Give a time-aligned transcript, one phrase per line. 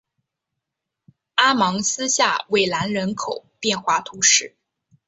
[1.35, 4.55] 阿芒斯下韦兰人口变化图示